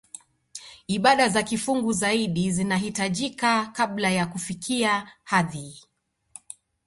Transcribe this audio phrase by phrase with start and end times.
[0.87, 5.81] Ibada za kifungu zaidi zinahitajika kabla ya kufikia hadhi